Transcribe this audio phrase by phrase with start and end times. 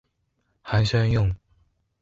[0.63, 1.31] 寒暄用